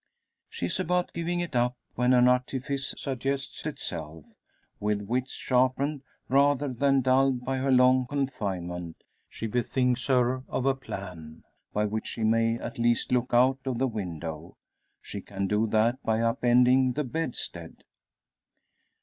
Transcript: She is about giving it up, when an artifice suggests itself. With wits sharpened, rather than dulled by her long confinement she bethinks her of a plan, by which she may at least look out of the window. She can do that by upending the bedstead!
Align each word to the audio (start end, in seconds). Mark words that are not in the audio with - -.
She 0.49 0.65
is 0.65 0.79
about 0.79 1.13
giving 1.13 1.41
it 1.41 1.55
up, 1.55 1.75
when 1.93 2.11
an 2.13 2.27
artifice 2.27 2.95
suggests 2.97 3.67
itself. 3.67 4.25
With 4.79 5.03
wits 5.03 5.31
sharpened, 5.33 6.01
rather 6.27 6.69
than 6.69 7.01
dulled 7.01 7.45
by 7.45 7.57
her 7.59 7.69
long 7.71 8.07
confinement 8.07 9.03
she 9.29 9.45
bethinks 9.45 10.07
her 10.07 10.43
of 10.49 10.65
a 10.65 10.73
plan, 10.73 11.43
by 11.71 11.85
which 11.85 12.07
she 12.07 12.23
may 12.23 12.55
at 12.57 12.79
least 12.79 13.11
look 13.11 13.31
out 13.31 13.59
of 13.65 13.77
the 13.77 13.85
window. 13.85 14.57
She 15.03 15.21
can 15.21 15.45
do 15.45 15.67
that 15.67 16.01
by 16.01 16.17
upending 16.19 16.93
the 16.95 17.03
bedstead! 17.03 17.83